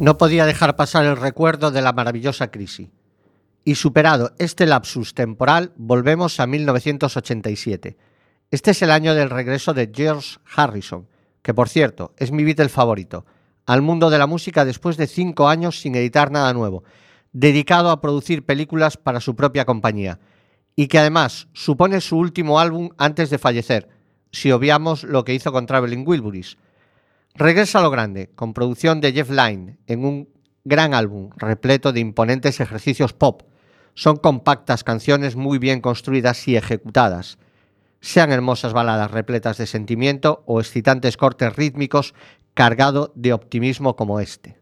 No 0.06 0.20
podía 0.20 0.46
dejar 0.46 0.76
pasar 0.76 1.04
el 1.04 1.18
recuerdo 1.18 1.72
de 1.72 1.82
la 1.82 1.92
maravillosa 1.92 2.52
crisis. 2.52 2.90
Y 3.64 3.74
superado 3.74 4.34
este 4.38 4.68
lapsus 4.68 5.16
temporal, 5.16 5.72
volvemos 5.78 6.40
a 6.40 6.46
1987. 6.46 7.98
Este 8.52 8.70
es 8.70 8.82
el 8.84 8.92
año 8.92 9.16
del 9.16 9.32
regreso 9.32 9.74
de 9.74 9.90
George 9.92 10.38
Harrison, 10.56 11.08
que 11.42 11.56
por 11.56 11.70
cierto 11.70 12.14
es 12.18 12.32
mi 12.32 12.44
Beatle 12.44 12.70
favorito, 12.70 13.26
al 13.66 13.82
mundo 13.82 14.12
de 14.12 14.20
la 14.20 14.28
música 14.28 14.64
después 14.64 14.96
de 14.96 15.08
cinco 15.08 15.50
años 15.50 15.80
sin 15.80 15.96
editar 15.96 16.30
nada 16.30 16.54
nuevo, 16.54 16.84
dedicado 17.34 17.90
a 17.90 18.00
producir 18.00 18.46
películas 18.46 18.98
para 18.98 19.20
su 19.20 19.36
propia 19.36 19.66
compañía, 19.66 20.20
y 20.76 20.86
que 20.86 21.00
además 21.00 21.48
supone 21.54 22.00
su 22.00 22.16
último 22.16 22.60
álbum 22.60 22.92
antes 23.00 23.32
de 23.32 23.40
fallecer, 23.40 23.90
si 24.32 24.52
obviamos 24.52 25.04
lo 25.04 25.26
que 25.26 25.34
hizo 25.34 25.52
con 25.52 25.66
Traveling 25.66 26.08
Wilburys. 26.08 26.58
Regresa 27.38 27.80
a 27.80 27.82
lo 27.82 27.92
grande, 27.92 28.30
con 28.34 28.54
producción 28.54 29.02
de 29.02 29.12
Jeff 29.12 29.30
Lynne, 29.30 29.78
en 29.88 30.06
un 30.06 30.30
gran 30.64 30.94
álbum 30.94 31.32
repleto 31.36 31.92
de 31.92 32.00
imponentes 32.00 32.62
ejercicios 32.62 33.12
pop. 33.12 33.44
Son 33.94 34.16
compactas 34.16 34.86
canciones 34.86 35.36
muy 35.36 35.58
bien 35.58 35.82
construidas 35.82 36.48
y 36.48 36.56
ejecutadas. 36.56 37.38
Sean 38.00 38.32
hermosas 38.32 38.72
baladas 38.72 39.12
repletas 39.12 39.58
de 39.58 39.68
sentimiento 39.68 40.44
o 40.46 40.62
excitantes 40.62 41.18
cortes 41.18 41.54
rítmicos 41.58 42.14
cargado 42.54 43.12
de 43.16 43.34
optimismo 43.34 43.98
como 43.98 44.22
este. 44.22 44.58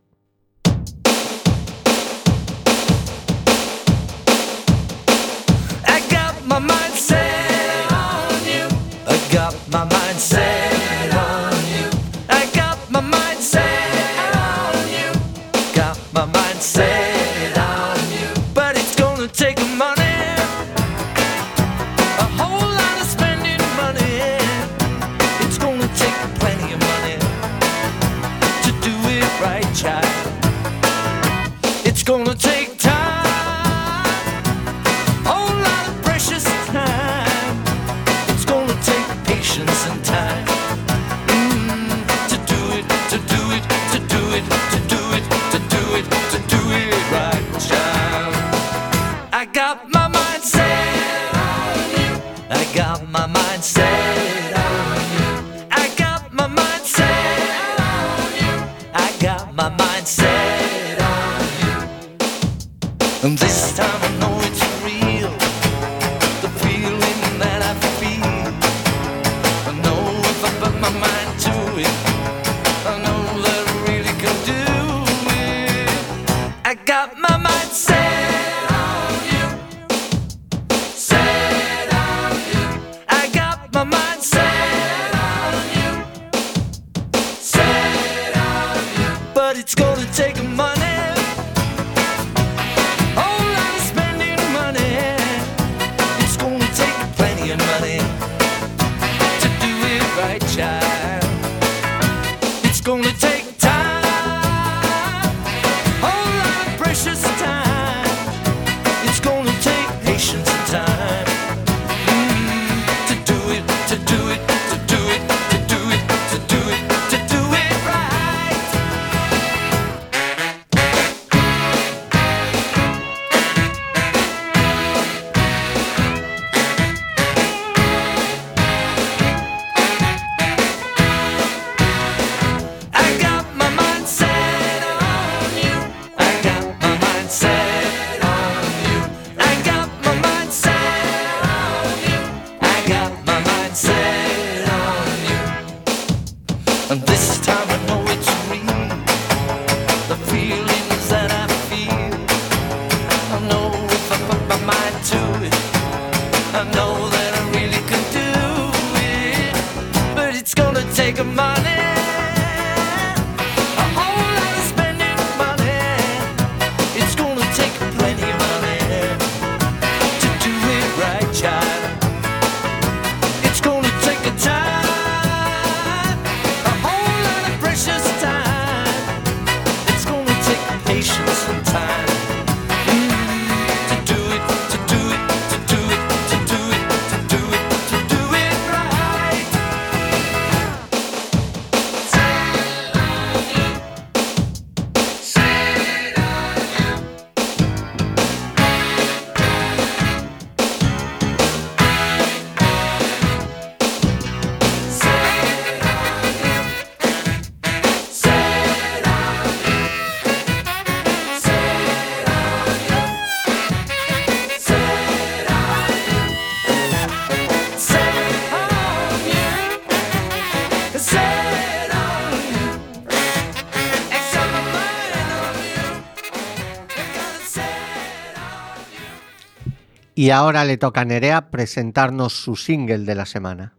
Y 230.24 230.30
ahora 230.30 230.64
le 230.64 230.78
toca 230.78 231.02
a 231.02 231.04
Nerea 231.04 231.52
presentarnos 231.52 232.32
su 232.32 232.56
single 232.56 233.00
de 233.00 233.14
la 233.14 233.26
semana. 233.26 233.74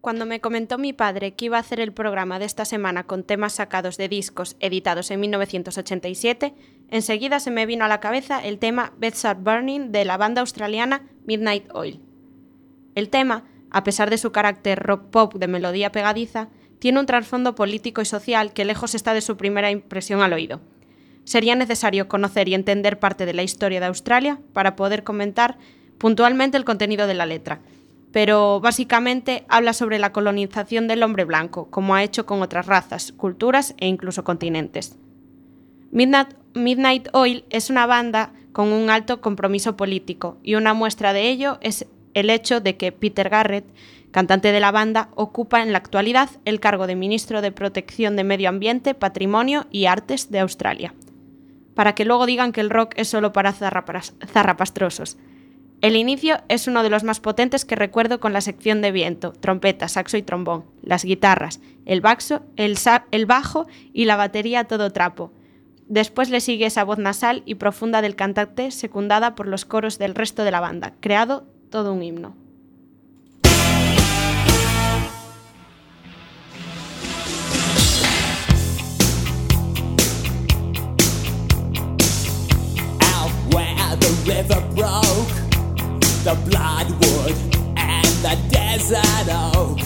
Cuando 0.00 0.24
me 0.24 0.40
comentó 0.40 0.78
mi 0.78 0.92
padre 0.92 1.34
que 1.34 1.46
iba 1.46 1.56
a 1.56 1.60
hacer 1.62 1.80
el 1.80 1.92
programa 1.92 2.38
de 2.38 2.44
esta 2.44 2.64
semana 2.64 3.08
con 3.08 3.24
temas 3.24 3.54
sacados 3.54 3.96
de 3.96 4.08
discos 4.08 4.54
editados 4.60 5.10
en 5.10 5.18
1987, 5.18 6.54
enseguida 6.90 7.40
se 7.40 7.50
me 7.50 7.66
vino 7.66 7.86
a 7.86 7.88
la 7.88 7.98
cabeza 7.98 8.38
el 8.38 8.60
tema 8.60 8.92
Bedside 8.98 9.34
Burning 9.40 9.90
de 9.90 10.04
la 10.04 10.16
banda 10.16 10.42
australiana 10.42 11.08
Midnight 11.24 11.68
Oil. 11.74 12.00
El 12.94 13.08
tema, 13.08 13.48
a 13.72 13.82
pesar 13.82 14.10
de 14.10 14.18
su 14.18 14.30
carácter 14.30 14.78
rock 14.78 15.10
pop 15.10 15.34
de 15.34 15.48
melodía 15.48 15.90
pegadiza, 15.90 16.50
tiene 16.78 17.00
un 17.00 17.06
trasfondo 17.06 17.56
político 17.56 18.00
y 18.00 18.04
social 18.04 18.52
que 18.52 18.64
lejos 18.64 18.94
está 18.94 19.12
de 19.12 19.22
su 19.22 19.36
primera 19.36 19.72
impresión 19.72 20.20
al 20.20 20.34
oído. 20.34 20.60
Sería 21.26 21.56
necesario 21.56 22.06
conocer 22.06 22.48
y 22.48 22.54
entender 22.54 23.00
parte 23.00 23.26
de 23.26 23.34
la 23.34 23.42
historia 23.42 23.80
de 23.80 23.86
Australia 23.86 24.38
para 24.52 24.76
poder 24.76 25.02
comentar 25.02 25.58
puntualmente 25.98 26.56
el 26.56 26.64
contenido 26.64 27.08
de 27.08 27.14
la 27.14 27.26
letra, 27.26 27.62
pero 28.12 28.60
básicamente 28.60 29.44
habla 29.48 29.72
sobre 29.72 29.98
la 29.98 30.12
colonización 30.12 30.86
del 30.86 31.02
hombre 31.02 31.24
blanco, 31.24 31.68
como 31.68 31.96
ha 31.96 32.04
hecho 32.04 32.26
con 32.26 32.42
otras 32.42 32.66
razas, 32.66 33.10
culturas 33.10 33.74
e 33.78 33.88
incluso 33.88 34.22
continentes. 34.22 34.96
Midnight, 35.90 37.08
Oil 37.12 37.44
es 37.50 37.70
una 37.70 37.86
banda 37.86 38.32
con 38.52 38.68
un 38.68 38.88
alto 38.88 39.20
compromiso 39.20 39.76
político 39.76 40.38
y 40.44 40.54
una 40.54 40.74
muestra 40.74 41.12
de 41.12 41.28
ello 41.28 41.58
es 41.60 41.86
el 42.14 42.30
hecho 42.30 42.60
de 42.60 42.76
que 42.76 42.92
Peter 42.92 43.28
Garrett, 43.30 43.66
cantante 44.12 44.52
de 44.52 44.60
la 44.60 44.70
banda, 44.70 45.08
ocupa 45.16 45.60
en 45.60 45.72
la 45.72 45.78
actualidad 45.78 46.30
el 46.44 46.60
cargo 46.60 46.86
de 46.86 46.94
ministro 46.94 47.42
de 47.42 47.50
Protección 47.50 48.14
de 48.14 48.22
Medio 48.22 48.48
Ambiente, 48.48 48.94
Patrimonio 48.94 49.66
y 49.72 49.86
Artes 49.86 50.30
de 50.30 50.38
Australia. 50.38 50.94
Para 51.76 51.94
que 51.94 52.04
luego 52.04 52.26
digan 52.26 52.50
que 52.50 52.62
el 52.62 52.70
rock 52.70 52.94
es 52.96 53.06
solo 53.08 53.32
para 53.32 53.52
zarrapas- 53.52 54.14
zarrapastrosos. 54.26 55.18
El 55.82 55.94
inicio 55.94 56.38
es 56.48 56.66
uno 56.66 56.82
de 56.82 56.88
los 56.88 57.04
más 57.04 57.20
potentes 57.20 57.66
que 57.66 57.76
recuerdo 57.76 58.18
con 58.18 58.32
la 58.32 58.40
sección 58.40 58.80
de 58.80 58.92
viento, 58.92 59.32
trompeta, 59.32 59.86
saxo 59.86 60.16
y 60.16 60.22
trombón, 60.22 60.64
las 60.82 61.04
guitarras, 61.04 61.60
el, 61.84 62.00
baxo, 62.00 62.40
el, 62.56 62.78
el 63.10 63.26
bajo 63.26 63.66
y 63.92 64.06
la 64.06 64.16
batería 64.16 64.64
todo 64.64 64.90
trapo. 64.90 65.32
Después 65.86 66.30
le 66.30 66.40
sigue 66.40 66.64
esa 66.66 66.82
voz 66.82 66.98
nasal 66.98 67.42
y 67.44 67.56
profunda 67.56 68.00
del 68.00 68.16
cantante 68.16 68.70
secundada 68.70 69.34
por 69.34 69.46
los 69.46 69.66
coros 69.66 69.98
del 69.98 70.14
resto 70.14 70.44
de 70.44 70.50
la 70.50 70.60
banda, 70.60 70.94
creado 71.00 71.46
todo 71.70 71.92
un 71.92 72.02
himno. 72.02 72.34
River 84.26 84.60
broke, 84.74 85.34
the 86.24 86.36
bloodwood 86.46 87.36
and 87.76 88.06
the 88.24 88.36
desert 88.50 89.28
oak, 89.54 89.78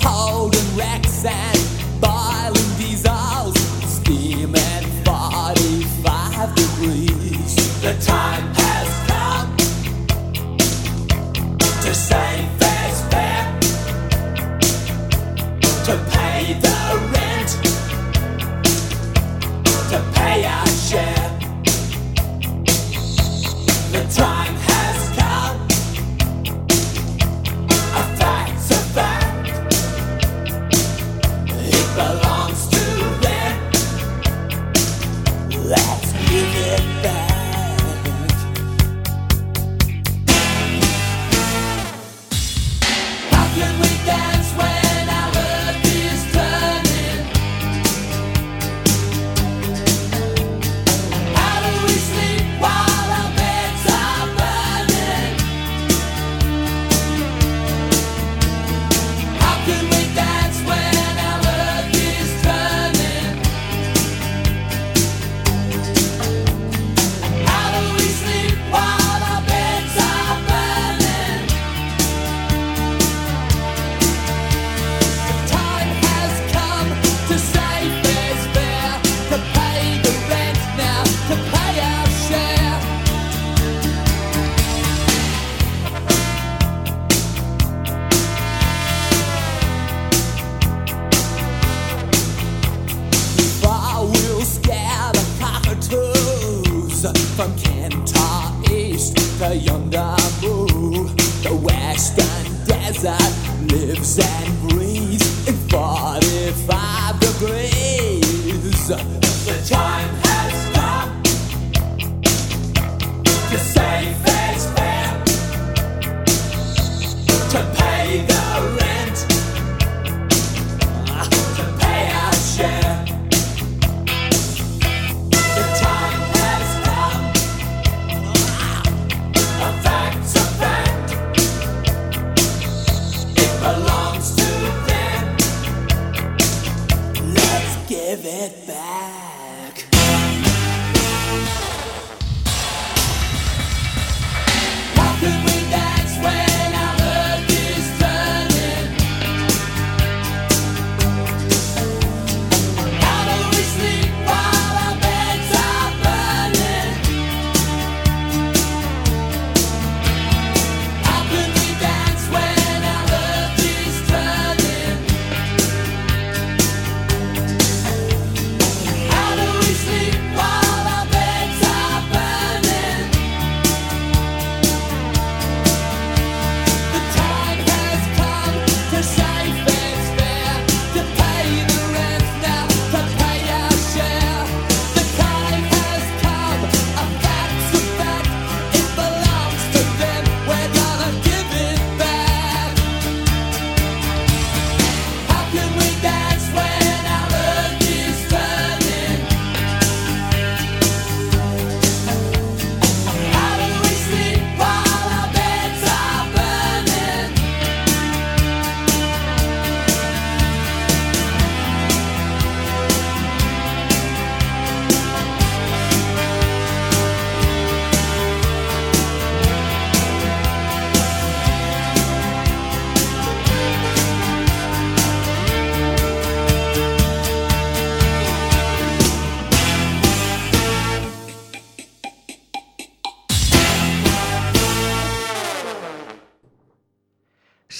holding 0.00 0.76
wrecks 0.76 1.24
and 1.24 1.58
boiling 2.00 2.78
diesels, 2.78 3.56
steaming 3.84 4.84
45 5.04 6.54
degrees. 6.54 7.56
The 7.82 7.94
time 8.00 8.63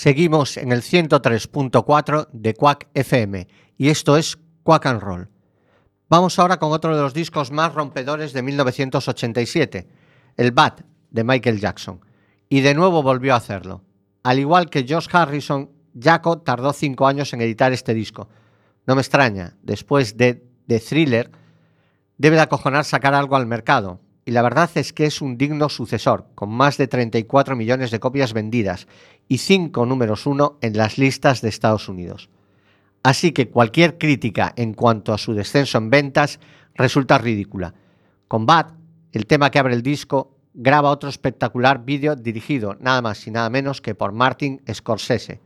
Seguimos 0.05 0.59
en 0.59 0.71
el 0.71 0.83
103.4 0.83 2.29
de 2.31 2.53
Quack 2.53 2.89
FM 2.93 3.49
y 3.79 3.89
esto 3.89 4.19
es 4.19 4.37
Quack 4.63 4.85
and 4.85 5.01
Roll. 5.01 5.31
Vamos 6.11 6.39
ahora 6.39 6.59
con 6.59 6.73
otro 6.73 6.95
de 6.95 7.01
los 7.01 7.15
discos 7.15 7.51
más 7.51 7.73
rompedores 7.73 8.35
de 8.35 8.43
1987, 8.43 9.89
el 10.37 10.53
Bad 10.53 10.85
de 11.11 11.25
Michael 11.25 11.59
Jackson. 11.59 12.05
Y 12.51 12.61
de 12.61 12.75
nuevo 12.75 13.03
volvió 13.03 13.33
a 13.33 13.39
hacerlo. 13.39 13.83
Al 14.23 14.39
igual 14.39 14.69
que 14.69 14.85
Josh 14.87 15.09
Harrison, 15.11 15.71
Jaco 15.99 16.43
tardó 16.43 16.75
cinco 16.75 17.07
años 17.07 17.33
en 17.33 17.41
editar 17.41 17.73
este 17.73 17.95
disco. 17.95 18.29
No 18.87 18.97
me 18.97 19.01
extraña, 19.01 19.57
después 19.63 20.19
de 20.19 20.47
The 20.67 20.81
Thriller, 20.81 21.31
debe 22.19 22.37
de 22.37 22.43
acojonar 22.43 22.85
sacar 22.85 23.15
algo 23.15 23.37
al 23.37 23.47
mercado. 23.47 24.01
Y 24.27 24.31
la 24.31 24.43
verdad 24.43 24.70
es 24.75 24.93
que 24.93 25.07
es 25.07 25.20
un 25.20 25.37
digno 25.37 25.68
sucesor, 25.68 26.27
con 26.35 26.51
más 26.51 26.79
de 26.79 26.89
34 26.89 27.57
millones 27.57 27.91
de 27.91 28.01
copias 28.01 28.33
vendidas 28.33 28.87
y 29.29 29.39
5 29.39 29.85
números 29.85 30.27
1 30.27 30.59
en 30.62 30.77
las 30.77 30.97
listas 30.97 31.43
de 31.43 31.51
Estados 31.51 31.89
Unidos. 31.89 32.31
Así 33.03 33.33
que 33.33 33.51
cualquier 33.51 33.99
crítica 33.99 34.55
en 34.57 34.72
cuanto 34.72 35.12
a 35.12 35.18
su 35.18 35.35
descenso 35.35 35.77
en 35.77 35.91
ventas 35.91 36.41
resulta 36.75 37.18
ridícula. 37.18 37.75
Con 38.29 38.47
Bad, 38.47 38.68
el 39.12 39.27
tema 39.27 39.51
que 39.51 39.59
abre 39.59 39.75
el 39.75 39.83
disco, 39.83 40.35
graba 40.55 40.91
otro 40.91 41.11
espectacular 41.11 41.85
vídeo 41.85 42.16
dirigido 42.16 42.77
nada 42.81 43.03
más 43.03 43.27
y 43.27 43.31
nada 43.31 43.51
menos 43.51 43.83
que 43.83 43.95
por 43.95 44.12
Martin 44.12 44.62
Scorsese. 44.72 45.41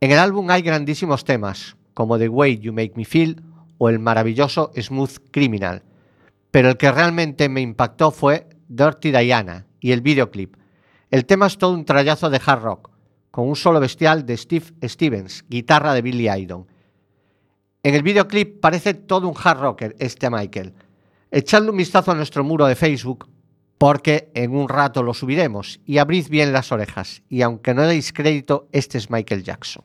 En 0.00 0.12
el 0.12 0.18
álbum 0.18 0.48
hay 0.50 0.62
grandísimos 0.62 1.24
temas, 1.24 1.76
como 1.92 2.18
The 2.18 2.28
Way 2.28 2.58
You 2.58 2.72
Make 2.72 2.92
Me 2.94 3.04
Feel 3.04 3.42
o 3.78 3.88
el 3.88 3.98
maravilloso 3.98 4.70
Smooth 4.80 5.30
Criminal, 5.32 5.82
pero 6.54 6.68
el 6.68 6.76
que 6.76 6.92
realmente 6.92 7.48
me 7.48 7.62
impactó 7.62 8.12
fue 8.12 8.46
Dirty 8.68 9.10
Diana 9.10 9.66
y 9.80 9.90
el 9.90 10.02
videoclip. 10.02 10.54
El 11.10 11.26
tema 11.26 11.48
es 11.48 11.58
todo 11.58 11.74
un 11.74 11.84
trayazo 11.84 12.30
de 12.30 12.40
hard 12.46 12.62
rock, 12.62 12.90
con 13.32 13.48
un 13.48 13.56
solo 13.56 13.80
bestial 13.80 14.24
de 14.24 14.36
Steve 14.36 14.66
Stevens, 14.84 15.44
guitarra 15.48 15.92
de 15.94 16.02
Billy 16.02 16.30
Idol. 16.30 16.66
En 17.82 17.96
el 17.96 18.04
videoclip 18.04 18.60
parece 18.60 18.94
todo 18.94 19.26
un 19.26 19.34
hard 19.36 19.58
rocker 19.58 19.96
este 19.98 20.30
Michael. 20.30 20.74
Echadle 21.32 21.70
un 21.70 21.76
vistazo 21.76 22.12
a 22.12 22.14
nuestro 22.14 22.44
muro 22.44 22.66
de 22.66 22.76
Facebook 22.76 23.28
porque 23.76 24.30
en 24.36 24.54
un 24.54 24.68
rato 24.68 25.02
lo 25.02 25.12
subiremos 25.12 25.80
y 25.84 25.98
abrid 25.98 26.28
bien 26.28 26.52
las 26.52 26.70
orejas 26.70 27.24
y 27.28 27.42
aunque 27.42 27.74
no 27.74 27.82
deis 27.82 28.12
crédito, 28.12 28.68
este 28.70 28.98
es 28.98 29.10
Michael 29.10 29.42
Jackson. 29.42 29.82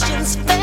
questions. 0.00 0.59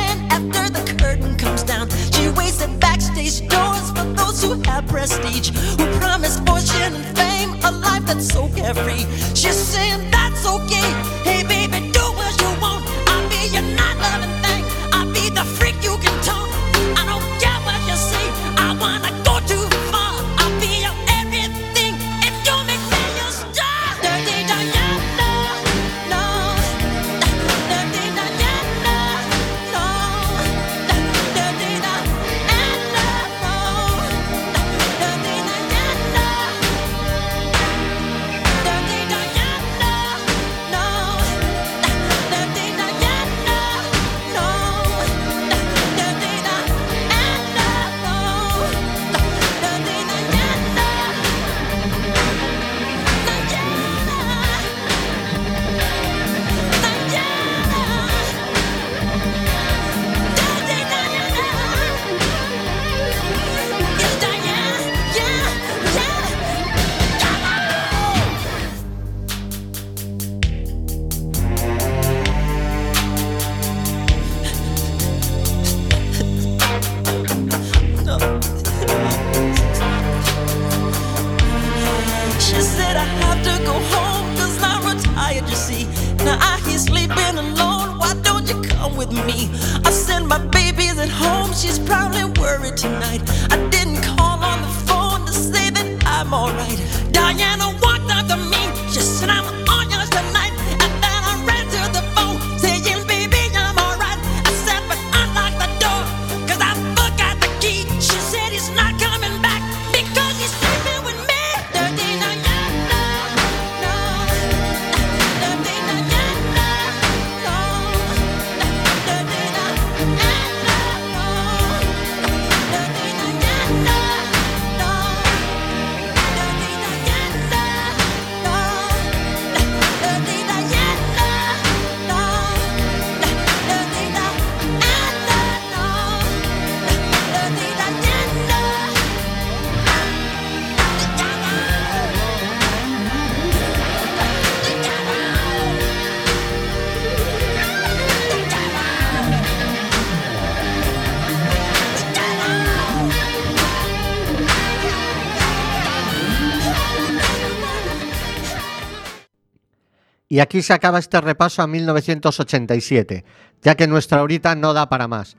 Y 160.38 160.40
aquí 160.40 160.62
se 160.62 160.72
acaba 160.72 161.00
este 161.00 161.20
repaso 161.20 161.64
a 161.64 161.68
1987, 161.68 163.26
ya 163.64 163.74
que 163.74 163.88
nuestra 163.88 164.22
horita 164.22 164.54
no 164.54 164.72
da 164.72 164.88
para 164.88 165.08
más. 165.08 165.36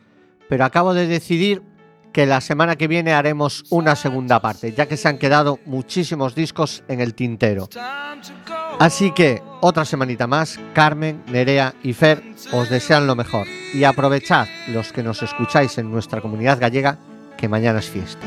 Pero 0.49 0.65
acabo 0.65 0.93
de 0.93 1.07
decidir 1.07 1.63
que 2.13 2.27
la 2.27 2.41
semana 2.41 2.75
que 2.75 2.89
viene 2.89 3.13
haremos 3.13 3.63
una 3.71 3.95
segunda 3.95 4.41
parte, 4.41 4.73
ya 4.73 4.87
que 4.87 4.97
se 4.97 5.07
han 5.07 5.19
quedado 5.19 5.61
muchísimos 5.67 6.35
discos 6.35 6.83
en 6.89 7.01
el 7.01 7.15
tintero. 7.15 7.69
Así 8.81 9.13
que 9.13 9.41
otra 9.61 9.85
semanita 9.85 10.27
más, 10.27 10.59
Carmen, 10.73 11.23
Nerea 11.29 11.77
y 11.85 11.93
Fer 11.93 12.21
os 12.51 12.69
desean 12.69 13.07
lo 13.07 13.15
mejor. 13.15 13.47
Y 13.75 13.85
aprovechad 13.85 14.49
los 14.67 14.93
que 14.93 15.05
nos 15.05 15.23
escucháis 15.23 15.79
en 15.79 15.93
nuestra 15.93 16.21
comunidad 16.21 16.59
gallega, 16.59 16.99
que 17.37 17.49
mañana 17.49 17.79
es 17.79 17.89
fiesta. 17.89 18.27